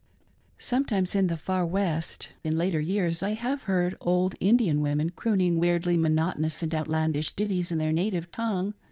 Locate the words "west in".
1.63-2.57